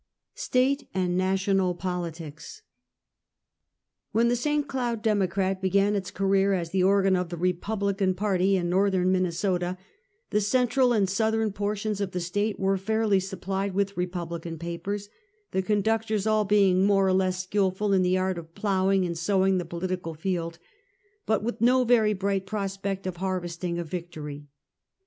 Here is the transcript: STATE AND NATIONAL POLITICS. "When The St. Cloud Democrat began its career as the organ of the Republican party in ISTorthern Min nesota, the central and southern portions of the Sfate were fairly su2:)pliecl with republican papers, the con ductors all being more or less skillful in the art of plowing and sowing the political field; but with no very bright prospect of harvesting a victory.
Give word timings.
STATE 0.33 0.89
AND 0.95 1.15
NATIONAL 1.15 1.75
POLITICS. 1.75 2.63
"When 4.13 4.29
The 4.29 4.35
St. 4.35 4.67
Cloud 4.67 5.03
Democrat 5.03 5.61
began 5.61 5.93
its 5.95 6.09
career 6.09 6.53
as 6.53 6.71
the 6.71 6.81
organ 6.81 7.15
of 7.15 7.29
the 7.29 7.37
Republican 7.37 8.15
party 8.15 8.55
in 8.57 8.71
ISTorthern 8.71 9.11
Min 9.11 9.25
nesota, 9.25 9.77
the 10.31 10.41
central 10.41 10.91
and 10.91 11.07
southern 11.07 11.51
portions 11.51 12.01
of 12.01 12.13
the 12.13 12.17
Sfate 12.19 12.57
were 12.57 12.77
fairly 12.79 13.19
su2:)pliecl 13.19 13.73
with 13.75 13.95
republican 13.95 14.57
papers, 14.57 15.07
the 15.51 15.61
con 15.61 15.83
ductors 15.83 16.25
all 16.25 16.45
being 16.45 16.83
more 16.83 17.05
or 17.07 17.13
less 17.13 17.43
skillful 17.43 17.93
in 17.93 18.01
the 18.01 18.17
art 18.17 18.39
of 18.39 18.55
plowing 18.55 19.05
and 19.05 19.19
sowing 19.19 19.59
the 19.59 19.65
political 19.65 20.15
field; 20.15 20.57
but 21.27 21.43
with 21.43 21.61
no 21.61 21.83
very 21.83 22.13
bright 22.13 22.47
prospect 22.47 23.05
of 23.05 23.17
harvesting 23.17 23.77
a 23.77 23.83
victory. 23.83 24.47